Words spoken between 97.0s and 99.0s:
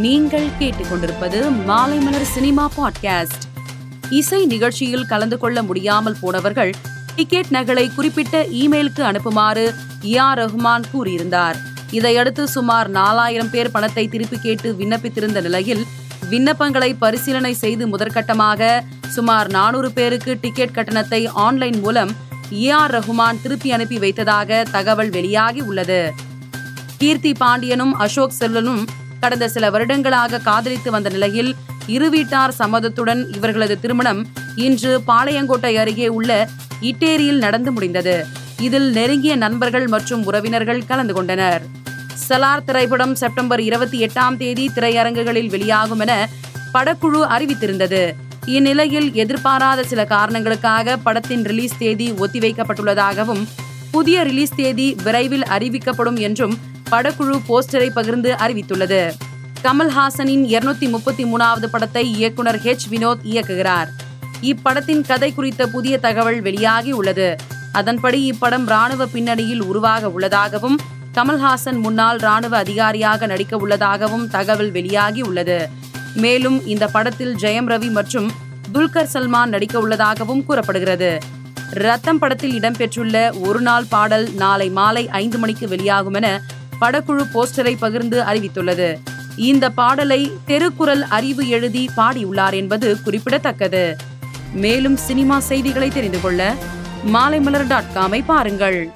Maalaimalar dot காமை பாருங்கள்.